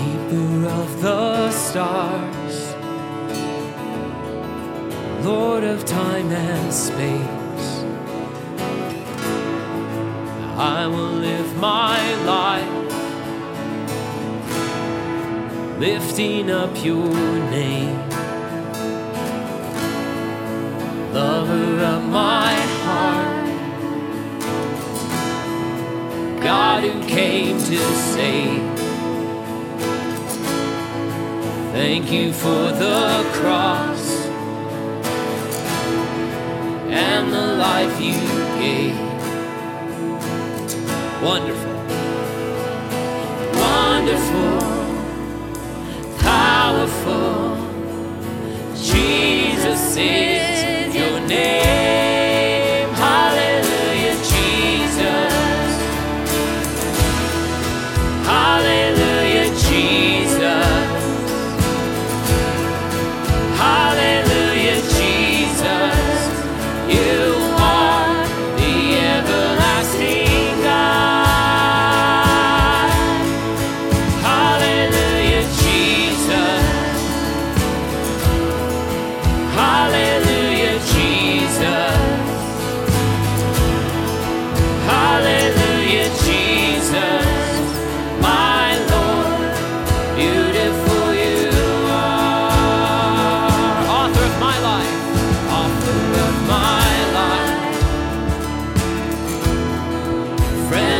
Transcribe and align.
of 0.00 1.02
the 1.02 1.50
stars, 1.50 2.74
Lord 5.24 5.64
of 5.64 5.84
time 5.84 6.30
and 6.32 6.72
space. 6.72 7.84
I 10.56 10.86
will 10.86 11.12
live 11.28 11.56
my 11.58 12.14
life 12.24 12.68
lifting 15.78 16.50
up 16.50 16.82
your 16.82 17.12
name. 17.50 17.98
Lover 21.12 21.84
of 21.84 22.02
my 22.08 22.54
heart, 22.84 23.46
God 26.42 26.82
who 26.84 27.06
came 27.06 27.58
to 27.58 27.78
save. 27.94 28.71
Thank 31.84 32.12
you 32.12 32.32
for 32.32 32.70
the 32.70 33.28
cross 33.32 34.26
and 36.88 37.32
the 37.32 37.46
life 37.58 38.00
you 38.00 38.20
gave. 38.62 38.96
Wonderful, 41.20 41.74
wonderful, 43.60 44.71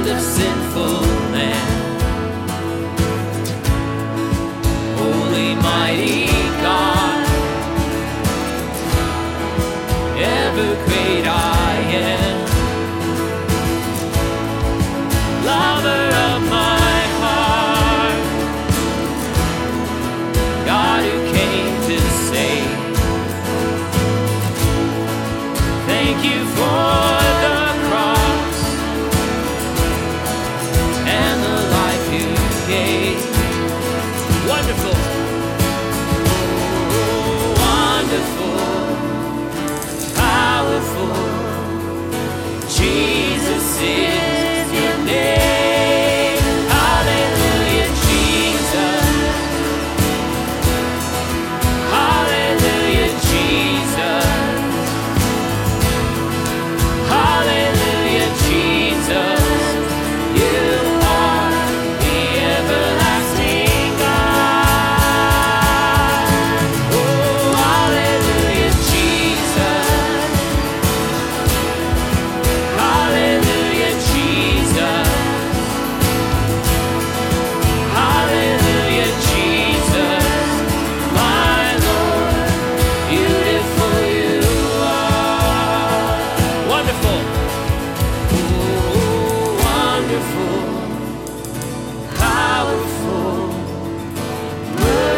Friend 0.00 0.16
of 0.16 0.22
sinful 0.22 1.02
man. 1.30 1.68
Holy, 4.96 5.54
mighty 5.56 6.24
God. 6.62 7.26
Ever 10.16 10.74
great 10.86 11.19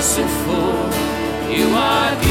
merciful 0.00 1.52
you 1.52 1.66
are. 1.74 2.29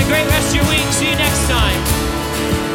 a 0.00 0.04
great 0.08 0.26
rest 0.26 0.50
of 0.50 0.56
your 0.56 0.68
week. 0.68 0.92
See 0.92 1.10
you 1.10 1.16
next 1.16 1.48
time. 1.48 2.69